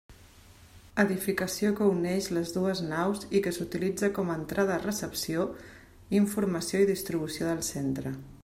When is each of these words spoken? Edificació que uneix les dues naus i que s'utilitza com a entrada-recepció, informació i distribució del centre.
Edificació 1.01 1.69
que 1.79 1.89
uneix 1.97 2.29
les 2.37 2.53
dues 2.55 2.81
naus 2.87 3.21
i 3.39 3.43
que 3.47 3.53
s'utilitza 3.59 4.11
com 4.17 4.31
a 4.31 4.39
entrada-recepció, 4.41 5.47
informació 6.25 6.83
i 6.87 6.93
distribució 6.95 7.53
del 7.53 7.67
centre. 7.73 8.17